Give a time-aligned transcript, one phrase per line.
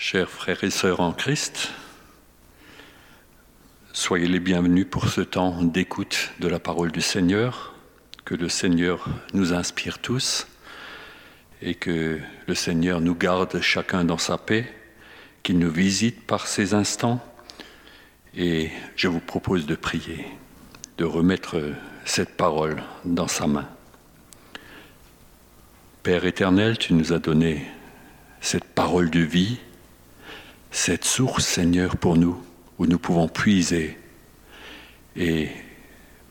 [0.00, 1.72] Chers frères et sœurs en Christ,
[3.92, 7.74] soyez les bienvenus pour ce temps d'écoute de la parole du Seigneur,
[8.24, 10.46] que le Seigneur nous inspire tous
[11.62, 14.72] et que le Seigneur nous garde chacun dans sa paix,
[15.42, 17.20] qu'il nous visite par ces instants.
[18.36, 20.26] Et je vous propose de prier,
[20.96, 21.60] de remettre
[22.04, 23.68] cette parole dans sa main.
[26.04, 27.66] Père éternel, tu nous as donné
[28.40, 29.58] cette parole de vie
[30.70, 32.42] cette source, Seigneur, pour nous,
[32.78, 33.98] où nous pouvons puiser.
[35.16, 35.50] Et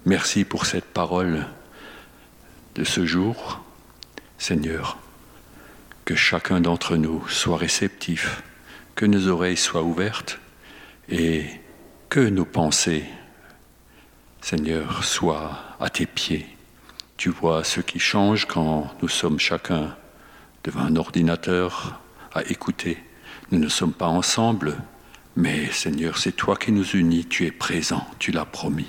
[0.05, 1.45] merci pour cette parole
[2.75, 3.61] de ce jour,
[4.37, 4.97] Seigneur,
[6.05, 8.43] que chacun d'entre nous soit réceptif,
[8.95, 10.39] que nos oreilles soient ouvertes
[11.09, 11.45] et
[12.09, 13.05] que nos pensées,
[14.41, 16.47] Seigneur, soient à tes pieds.
[17.17, 19.95] Tu vois ce qui change quand nous sommes chacun
[20.63, 21.99] devant un ordinateur
[22.33, 22.97] à écouter
[23.51, 24.77] nous ne sommes pas ensemble,
[25.35, 28.87] mais Seigneur, c'est toi qui nous unis, tu es présent, tu l'as promis.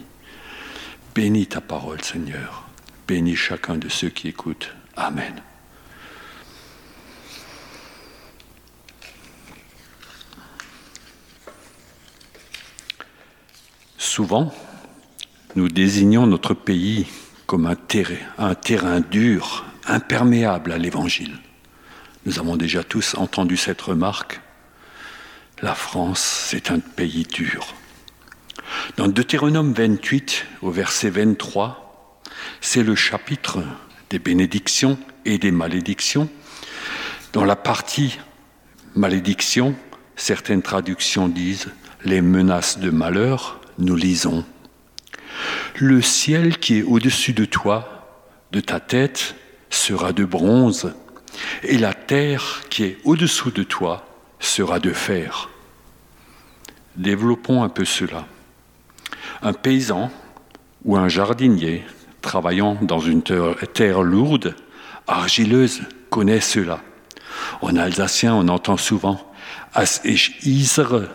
[1.14, 2.64] Bénis ta parole, Seigneur.
[3.06, 4.74] Bénis chacun de ceux qui écoutent.
[4.96, 5.42] Amen.
[13.96, 14.52] Souvent,
[15.54, 17.06] nous désignons notre pays
[17.46, 21.38] comme un terrain, un terrain dur, imperméable à l'Évangile.
[22.26, 24.40] Nous avons déjà tous entendu cette remarque
[25.62, 27.74] la France, c'est un pays dur.
[28.96, 32.22] Dans Deutéronome 28, au verset 23,
[32.60, 33.60] c'est le chapitre
[34.10, 36.28] des bénédictions et des malédictions.
[37.32, 38.18] Dans la partie
[38.94, 39.74] malédiction,
[40.16, 41.70] certaines traductions disent
[42.04, 44.44] les menaces de malheur, nous lisons
[45.76, 49.34] Le ciel qui est au-dessus de toi, de ta tête,
[49.70, 50.94] sera de bronze,
[51.62, 54.07] et la terre qui est au-dessous de toi
[54.40, 55.50] sera de fer.
[56.96, 58.26] Développons un peu cela.
[59.42, 60.10] Un paysan
[60.84, 61.84] ou un jardinier
[62.22, 64.54] travaillant dans une terre lourde,
[65.06, 66.80] argileuse, connaît cela.
[67.62, 69.20] En alsacien, on entend souvent
[69.74, 71.08] As ich isre,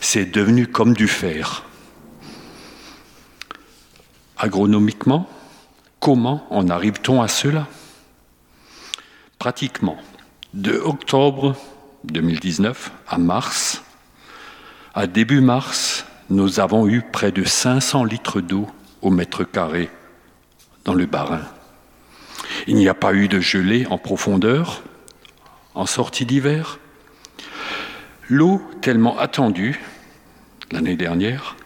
[0.00, 1.64] c'est devenu comme du fer.
[4.38, 5.28] Agronomiquement,
[5.98, 7.66] comment en arrive-t-on à cela?
[9.38, 9.98] Pratiquement,
[10.54, 11.56] de octobre
[12.04, 13.82] 2019 à mars,
[14.94, 18.68] à début mars, nous avons eu près de 500 litres d'eau
[19.02, 19.90] au mètre carré
[20.84, 21.42] dans le Barin.
[22.66, 24.82] Il n'y a pas eu de gelée en profondeur
[25.74, 26.78] en sortie d'hiver.
[28.28, 29.80] L'eau, tellement attendue
[30.72, 31.56] l'année dernière,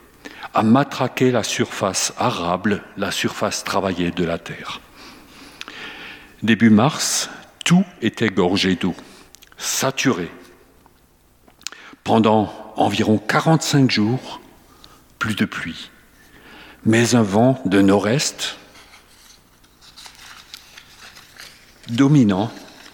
[0.54, 4.80] a matraqué la surface arable, la surface travaillée de la terre.
[6.42, 7.30] Début mars,
[7.64, 8.94] tout était gorgé d'eau
[9.64, 10.30] saturé.
[12.04, 14.40] Pendant environ 45 jours,
[15.18, 15.90] plus de pluie,
[16.84, 18.58] mais un vent de nord-est
[21.88, 22.52] dominant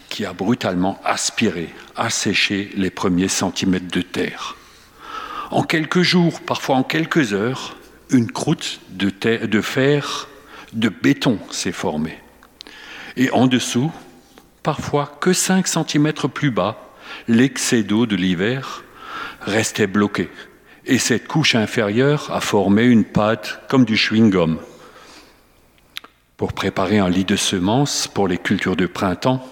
[0.09, 4.57] qui a brutalement aspiré, asséché les premiers centimètres de terre.
[5.51, 7.77] En quelques jours, parfois en quelques heures,
[8.11, 10.29] une croûte de, de fer,
[10.73, 12.19] de béton s'est formée.
[13.17, 13.91] Et en dessous,
[14.63, 16.91] parfois que 5 cm plus bas,
[17.29, 18.83] l'excès d'eau de l'hiver
[19.41, 20.31] restait bloqué.
[20.87, 24.59] Et cette couche inférieure a formé une pâte comme du chewing-gum.
[26.37, 29.45] Pour préparer un lit de semences pour les cultures de printemps,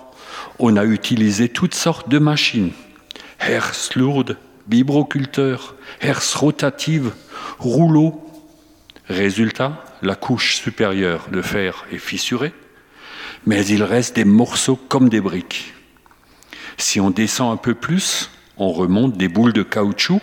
[0.59, 2.73] on a utilisé toutes sortes de machines.
[3.41, 4.37] Herse lourde,
[4.69, 7.13] vibroculteur, herse rotative,
[7.59, 8.25] rouleau.
[9.09, 12.53] Résultat, la couche supérieure de fer est fissurée
[13.47, 15.75] mais il reste des morceaux comme des briques.
[16.77, 20.21] Si on descend un peu plus, on remonte des boules de caoutchouc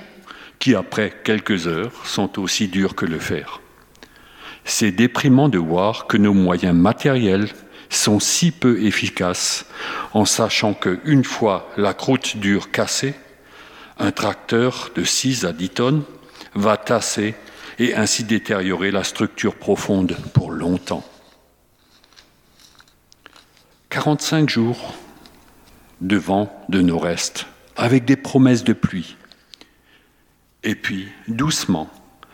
[0.59, 3.62] qui, après quelques heures, sont aussi dures que le fer.
[4.64, 7.50] C'est déprimant de voir que nos moyens matériels
[7.90, 9.66] sont si peu efficaces
[10.14, 13.13] en sachant qu'une fois la croûte dure cassée,
[14.00, 16.04] un tracteur de 6 à 10 tonnes
[16.56, 17.36] va tasser
[17.80, 21.06] et ainsi détériorer la structure profonde pour longtemps.
[23.95, 24.94] 45 jours
[26.01, 27.47] de vent de nord-est,
[27.77, 29.15] avec des promesses de pluie.
[30.63, 31.89] Et puis, doucement,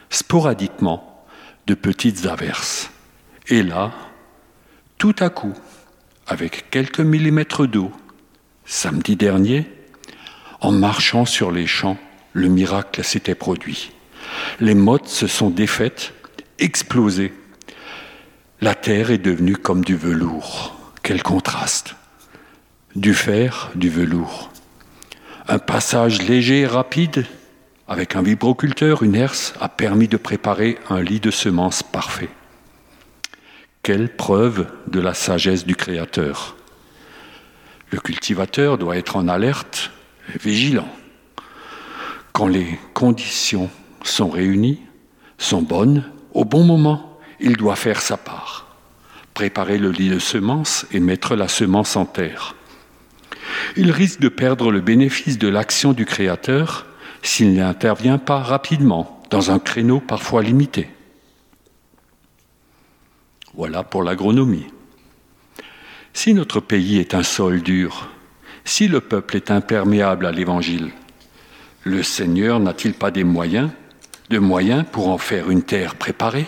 [0.10, 1.24] sporadiquement,
[1.68, 2.90] de petites averses.
[3.48, 3.92] Et là,
[4.98, 5.54] tout à coup,
[6.26, 7.92] avec quelques millimètres d'eau,
[8.66, 9.68] samedi dernier,
[10.62, 12.00] en marchant sur les champs,
[12.34, 13.92] le miracle s'était produit.
[14.60, 16.12] Les mottes se sont défaites,
[16.58, 17.34] explosées.
[18.62, 20.81] La terre est devenue comme du velours.
[21.04, 21.96] Quel contraste
[22.96, 24.52] Du fer, du velours.
[25.48, 27.26] Un passage léger et rapide,
[27.88, 32.30] avec un vibroculteur, une herse, a permis de préparer un lit de semences parfait.
[33.82, 36.56] Quelle preuve de la sagesse du Créateur.
[37.90, 39.90] Le cultivateur doit être en alerte,
[40.40, 40.90] vigilant.
[42.32, 43.72] Quand les conditions
[44.04, 44.82] sont réunies,
[45.40, 46.04] sont bonnes,
[46.34, 48.71] au bon moment, il doit faire sa part.
[49.42, 52.54] Préparer le lit de semences et mettre la semence en terre.
[53.76, 56.86] Il risque de perdre le bénéfice de l'action du Créateur
[57.24, 60.90] s'il n'intervient pas rapidement dans un créneau parfois limité.
[63.56, 64.68] Voilà pour l'agronomie.
[66.14, 68.10] Si notre pays est un sol dur,
[68.64, 70.92] si le peuple est imperméable à l'Évangile,
[71.84, 73.72] le Seigneur n'a-t-il pas des moyens,
[74.30, 76.46] de moyens pour en faire une terre préparée?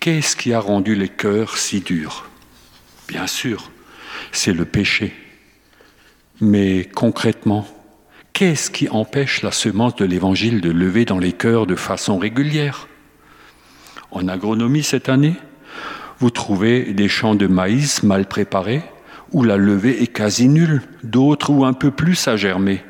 [0.00, 2.24] Qu'est-ce qui a rendu les cœurs si durs?
[3.06, 3.70] Bien sûr,
[4.32, 5.14] c'est le péché.
[6.40, 7.68] Mais concrètement,
[8.32, 12.88] qu'est-ce qui empêche la semence de l'Évangile de lever dans les cœurs de façon régulière?
[14.10, 15.34] En agronomie cette année,
[16.18, 18.82] vous trouvez des champs de maïs mal préparés,
[19.32, 22.82] où la levée est quasi nulle, d'autres où un peu plus à germer,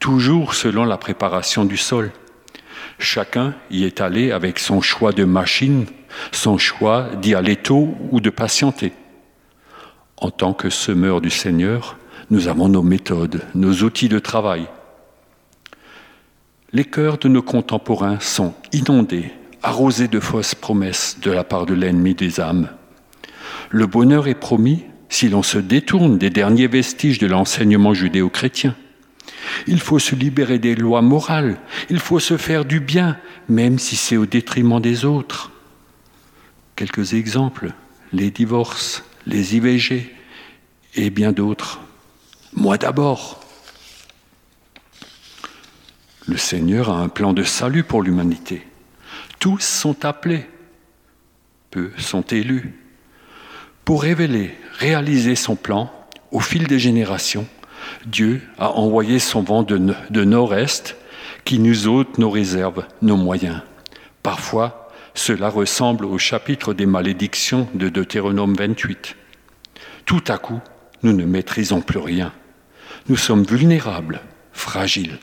[0.00, 2.10] toujours selon la préparation du sol.
[2.98, 5.86] Chacun y est allé avec son choix de machine,
[6.32, 8.92] son choix d'y aller tôt ou de patienter.
[10.16, 11.98] En tant que semeur du Seigneur,
[12.30, 14.66] nous avons nos méthodes, nos outils de travail.
[16.72, 19.32] Les cœurs de nos contemporains sont inondés
[19.66, 22.68] arrosé de fausses promesses de la part de l'ennemi des âmes.
[23.70, 28.76] Le bonheur est promis si l'on se détourne des derniers vestiges de l'enseignement judéo-chrétien.
[29.66, 31.58] Il faut se libérer des lois morales,
[31.90, 33.18] il faut se faire du bien,
[33.48, 35.50] même si c'est au détriment des autres.
[36.76, 37.72] Quelques exemples,
[38.12, 40.14] les divorces, les IVG
[40.94, 41.80] et bien d'autres.
[42.52, 43.40] Moi d'abord.
[46.26, 48.66] Le Seigneur a un plan de salut pour l'humanité.
[49.38, 50.46] Tous sont appelés,
[51.70, 52.74] peu sont élus.
[53.84, 55.92] Pour révéler, réaliser son plan,
[56.32, 57.46] au fil des générations,
[58.06, 60.96] Dieu a envoyé son vent de, nord-est
[61.44, 63.60] qui nous ôte nos réserves, nos moyens.
[64.22, 69.16] Parfois, cela ressemble au chapitre des malédictions de Deutéronome 28.
[70.04, 70.60] Tout à coup,
[71.02, 72.32] nous ne maîtrisons plus rien.
[73.08, 74.20] Nous sommes vulnérables,
[74.52, 75.18] fragiles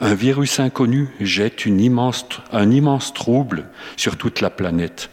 [0.00, 5.10] un virus inconnu jette un immense trouble sur toute la planète.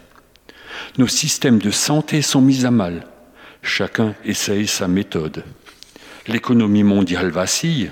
[0.97, 3.05] Nos systèmes de santé sont mis à mal.
[3.61, 5.43] Chacun essaye sa méthode.
[6.27, 7.91] L'économie mondiale vacille.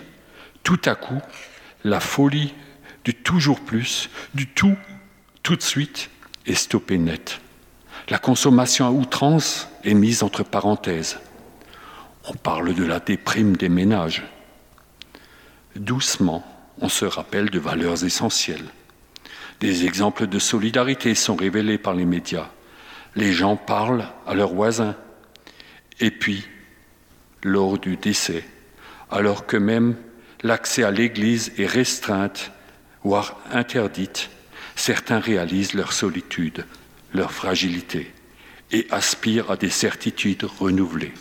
[0.64, 1.22] Tout à coup,
[1.84, 2.54] la folie
[3.04, 4.76] du toujours plus, du tout,
[5.44, 6.10] tout de suite,
[6.46, 7.40] est stoppée net.
[8.10, 11.20] La consommation à outrance est mise entre parenthèses.
[12.28, 14.24] On parle de la déprime des ménages.
[15.76, 16.44] Doucement,
[16.82, 18.66] on se rappelle de valeurs essentielles.
[19.60, 22.50] Des exemples de solidarité sont révélés par les médias.
[23.16, 24.96] Les gens parlent à leurs voisins.
[26.00, 26.46] Et puis,
[27.46, 28.44] lors du décès,
[29.12, 29.96] alors que même
[30.42, 32.52] l'accès à l'Église est restreinte,
[33.04, 34.32] voire interdite,
[34.76, 36.66] certains réalisent leur solitude,
[37.14, 38.12] leur fragilité,
[38.72, 41.14] et aspirent à des certitudes renouvelées.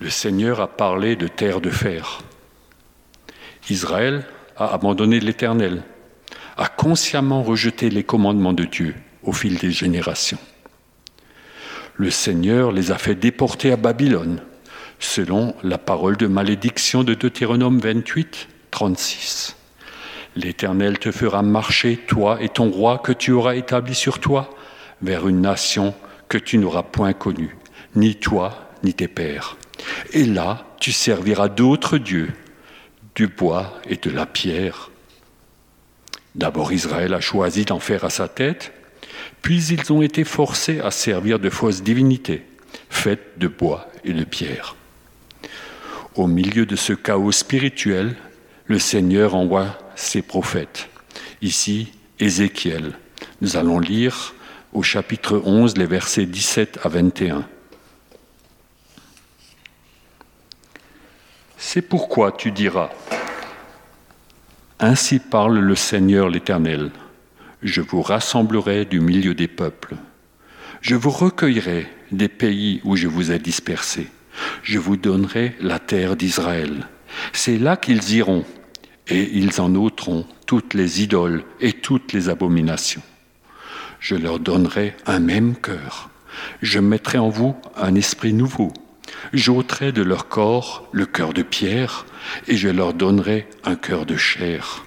[0.00, 2.20] Le Seigneur a parlé de terre de fer.
[3.70, 4.26] Israël
[4.58, 5.82] a abandonné l'Éternel,
[6.58, 10.38] a consciemment rejeté les commandements de Dieu au fil des générations.
[11.96, 14.40] Le Seigneur les a fait déporter à Babylone,
[14.98, 19.56] selon la parole de malédiction de Deutéronome 28, 36.
[20.36, 24.50] L'Éternel te fera marcher, toi et ton roi que tu auras établi sur toi,
[25.02, 25.94] vers une nation
[26.28, 27.56] que tu n'auras point connue,
[27.96, 29.56] ni toi, ni tes pères.
[30.12, 32.30] Et là, tu serviras d'autres dieux
[33.14, 34.90] du bois et de la pierre.
[36.34, 38.72] D'abord Israël a choisi d'en faire à sa tête,
[39.42, 42.44] puis ils ont été forcés à servir de fausses divinités,
[42.88, 44.76] faites de bois et de pierre.
[46.14, 48.16] Au milieu de ce chaos spirituel,
[48.66, 50.88] le Seigneur envoie ses prophètes.
[51.42, 52.92] Ici, Ézéchiel.
[53.40, 54.34] Nous allons lire
[54.72, 57.44] au chapitre 11 les versets 17 à 21.
[61.56, 62.90] C'est pourquoi tu diras,
[64.78, 66.90] Ainsi parle le Seigneur l'Éternel,
[67.62, 69.96] je vous rassemblerai du milieu des peuples,
[70.80, 74.08] je vous recueillerai des pays où je vous ai dispersés,
[74.62, 76.88] je vous donnerai la terre d'Israël.
[77.32, 78.44] C'est là qu'ils iront,
[79.08, 83.02] et ils en ôteront toutes les idoles et toutes les abominations.
[83.98, 86.08] Je leur donnerai un même cœur.
[86.62, 88.72] Je mettrai en vous un esprit nouveau.
[89.32, 92.06] J'ôterai de leur corps le cœur de pierre,
[92.46, 94.84] et je leur donnerai un cœur de chair,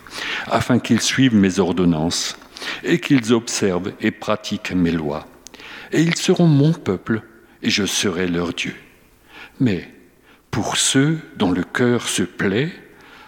[0.47, 2.37] afin qu'ils suivent mes ordonnances,
[2.83, 5.27] et qu'ils observent et pratiquent mes lois.
[5.91, 7.21] Et ils seront mon peuple,
[7.61, 8.75] et je serai leur Dieu.
[9.59, 9.89] Mais
[10.51, 12.71] pour ceux dont le cœur se plaît,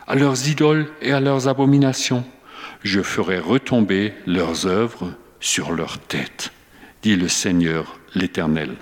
[0.08, 2.24] à leurs idoles et à leurs abominations,
[2.84, 6.52] je ferai retomber leurs œuvres sur leur tête,
[7.02, 8.76] dit le Seigneur l'Éternel.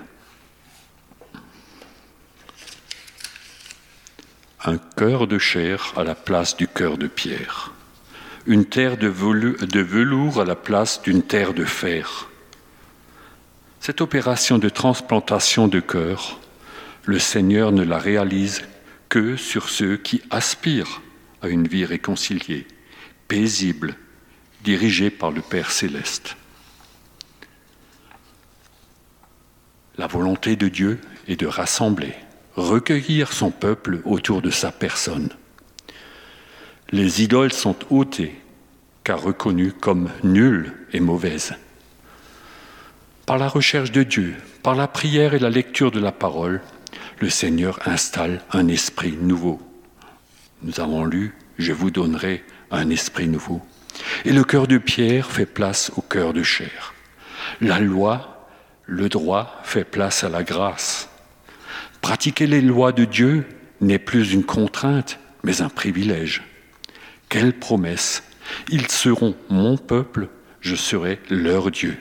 [4.64, 7.73] Un cœur de chair à la place du cœur de pierre,
[8.46, 12.28] une terre de velours à la place d'une terre de fer.
[13.80, 16.40] Cette opération de transplantation de cœur,
[17.04, 18.62] le Seigneur ne la réalise
[19.08, 21.02] que sur ceux qui aspirent
[21.42, 22.66] à une vie réconciliée,
[23.28, 23.96] paisible,
[24.62, 26.36] dirigée par le Père céleste.
[29.96, 30.98] La volonté de Dieu
[31.28, 32.14] est de rassembler,
[32.56, 35.28] recueillir son peuple autour de sa personne.
[36.94, 38.36] Les idoles sont ôtées,
[39.02, 41.56] car reconnues comme nulles et mauvaises.
[43.26, 46.60] Par la recherche de Dieu, par la prière et la lecture de la parole,
[47.18, 49.60] le Seigneur installe un esprit nouveau.
[50.62, 53.60] Nous avons lu, je vous donnerai un esprit nouveau.
[54.24, 56.94] Et le cœur de pierre fait place au cœur de chair.
[57.60, 58.46] La loi,
[58.86, 61.08] le droit fait place à la grâce.
[62.00, 63.48] Pratiquer les lois de Dieu
[63.80, 66.53] n'est plus une contrainte, mais un privilège.
[67.34, 68.22] Quelle promesse
[68.70, 70.28] Ils seront mon peuple,
[70.60, 72.00] je serai leur Dieu.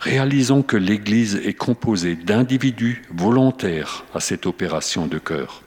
[0.00, 5.62] Réalisons que l'Église est composée d'individus volontaires à cette opération de cœur.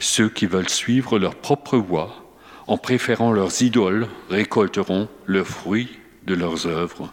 [0.00, 2.34] Ceux qui veulent suivre leur propre voie
[2.66, 5.96] en préférant leurs idoles, récolteront le fruit
[6.26, 7.12] de leurs œuvres.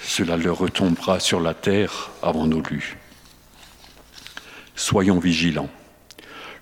[0.00, 2.96] Cela leur retombera sur la terre, avant nos lu.
[4.76, 5.68] Soyons vigilants.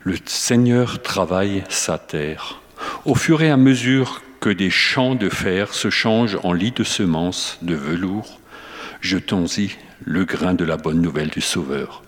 [0.09, 2.63] Le Seigneur travaille sa terre.
[3.05, 6.83] Au fur et à mesure que des champs de fer se changent en lits de
[6.83, 8.41] semences de velours,
[9.03, 9.73] jetons-y
[10.07, 12.03] le grain de la bonne nouvelle du Sauveur.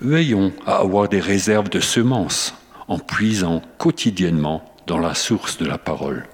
[0.00, 2.54] Veillons à avoir des réserves de semences
[2.86, 6.28] en puisant quotidiennement dans la source de la parole.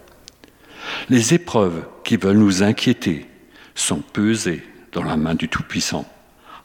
[1.09, 3.27] Les épreuves qui veulent nous inquiéter
[3.75, 6.05] sont pesées dans la main du Tout-Puissant.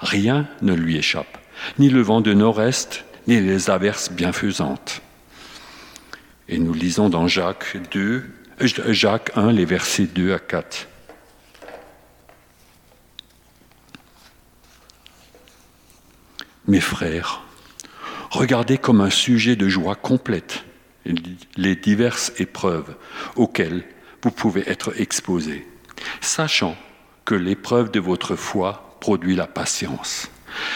[0.02, 1.38] Rien ne lui échappe,
[1.80, 5.02] ni le vent de nord-est, ni les averses bienfaisantes.
[6.50, 8.26] Et nous lisons dans Jacques 2,
[8.60, 10.88] Jacques 1, les versets 2 à 4.
[16.68, 17.44] Mes frères,
[18.34, 20.64] Regardez comme un sujet de joie complète
[21.56, 22.96] les diverses épreuves
[23.36, 23.84] auxquelles
[24.24, 25.68] vous pouvez être exposés,
[26.20, 26.76] sachant
[27.26, 30.32] que l'épreuve de votre foi produit la patience.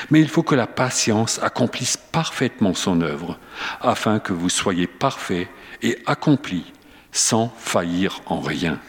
[0.09, 3.37] Mais il faut que la patience accomplisse parfaitement son œuvre,
[3.81, 5.47] afin que vous soyez parfaits
[5.81, 6.73] et accomplis
[7.11, 8.79] sans faillir en rien.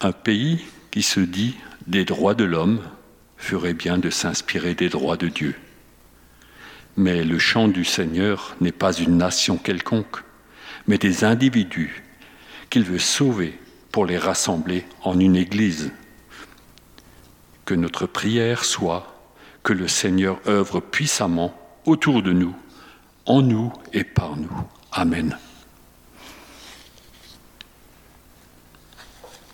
[0.00, 2.82] Un pays qui se dit des droits de l'homme
[3.36, 5.54] ferait bien de s'inspirer des droits de Dieu.
[6.96, 10.22] Mais le chant du Seigneur n'est pas une nation quelconque,
[10.86, 12.02] mais des individus
[12.70, 13.58] qu'il veut sauver
[13.96, 15.90] pour les rassembler en une Église.
[17.64, 19.06] Que notre prière soit
[19.62, 21.54] que le Seigneur œuvre puissamment
[21.86, 22.54] autour de nous,
[23.24, 24.52] en nous et par nous.
[24.92, 25.38] Amen.